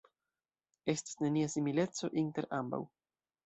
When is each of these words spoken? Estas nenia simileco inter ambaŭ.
Estas 0.93 1.21
nenia 1.25 1.51
simileco 1.57 2.13
inter 2.25 2.51
ambaŭ. 2.65 2.85